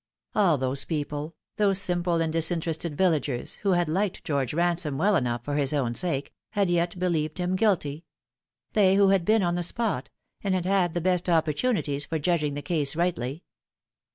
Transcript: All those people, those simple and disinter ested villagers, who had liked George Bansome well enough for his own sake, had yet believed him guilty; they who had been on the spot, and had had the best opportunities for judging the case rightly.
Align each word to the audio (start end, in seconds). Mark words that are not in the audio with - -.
All 0.33 0.57
those 0.57 0.83
people, 0.83 1.35
those 1.57 1.79
simple 1.79 2.21
and 2.21 2.33
disinter 2.33 2.71
ested 2.71 2.95
villagers, 2.95 3.57
who 3.61 3.73
had 3.73 3.87
liked 3.87 4.23
George 4.23 4.51
Bansome 4.55 4.97
well 4.97 5.15
enough 5.15 5.45
for 5.45 5.57
his 5.57 5.73
own 5.73 5.93
sake, 5.93 6.33
had 6.49 6.71
yet 6.71 6.97
believed 6.97 7.37
him 7.37 7.55
guilty; 7.55 8.05
they 8.73 8.95
who 8.95 9.09
had 9.09 9.23
been 9.23 9.43
on 9.43 9.53
the 9.53 9.61
spot, 9.61 10.09
and 10.43 10.55
had 10.55 10.65
had 10.65 10.95
the 10.95 11.01
best 11.01 11.29
opportunities 11.29 12.05
for 12.05 12.17
judging 12.17 12.55
the 12.55 12.63
case 12.63 12.95
rightly. 12.95 13.43